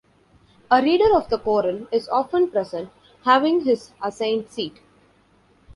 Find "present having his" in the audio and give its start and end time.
2.49-3.91